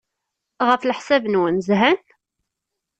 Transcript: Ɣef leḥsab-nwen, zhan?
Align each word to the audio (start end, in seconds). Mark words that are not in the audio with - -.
Ɣef 0.67 0.81
leḥsab-nwen, 0.83 1.55
zhan? 1.67 1.99